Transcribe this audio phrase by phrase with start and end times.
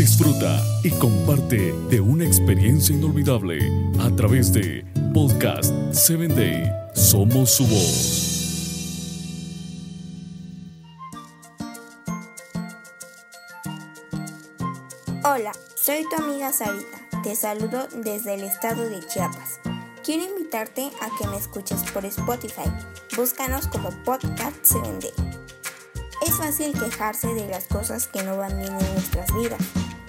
[0.00, 6.72] Disfruta y comparte de una experiencia inolvidable a través de Podcast 7 Day.
[6.94, 8.86] Somos su voz.
[15.22, 17.22] Hola, soy tu amiga Sarita.
[17.22, 19.60] Te saludo desde el estado de Chiapas.
[20.02, 22.72] Quiero invitarte a que me escuches por Spotify.
[23.18, 25.40] Búscanos como Podcast 7 Day.
[26.26, 29.60] Es fácil quejarse de las cosas que no van bien en nuestras vidas,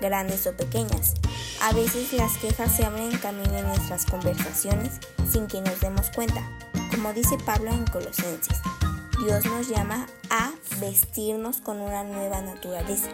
[0.00, 1.14] grandes o pequeñas.
[1.62, 4.98] A veces las quejas se abren camino en nuestras conversaciones
[5.30, 6.42] sin que nos demos cuenta,
[6.90, 8.60] como dice Pablo en Colosenses.
[9.24, 13.08] Dios nos llama a vestirnos con una nueva naturaleza.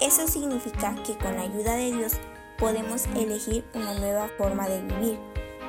[0.00, 2.14] Eso significa que con la ayuda de Dios
[2.58, 5.18] podemos elegir una nueva forma de vivir.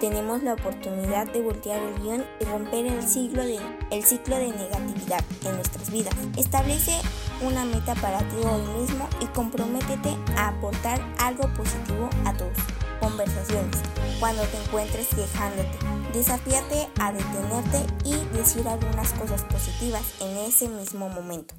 [0.00, 4.48] Tenemos la oportunidad de voltear el guion y romper el, ciclo de, el ciclo de
[4.48, 6.14] negatividad en nuestras vidas.
[6.38, 6.98] Establece
[7.42, 8.99] una meta para ti hoy mismo
[9.32, 12.48] comprométete a aportar algo positivo a tus
[13.00, 13.78] conversaciones.
[14.18, 15.78] Cuando te encuentres quejándote,
[16.12, 21.54] desafíate a detenerte y decir algunas cosas positivas en ese mismo momento.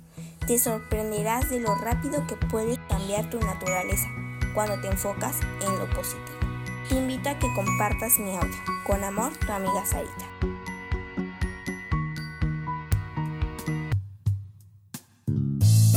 [0.45, 4.07] Te sorprenderás de lo rápido que puedes cambiar tu naturaleza
[4.53, 6.37] cuando te enfocas en lo positivo.
[6.89, 8.57] Te invito a que compartas mi audio.
[8.85, 10.50] Con amor, tu amiga Sarita.